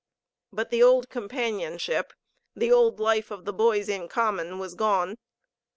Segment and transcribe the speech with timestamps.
[0.51, 2.11] But the old companionship,
[2.55, 5.19] the old life of the boys in common, was gone.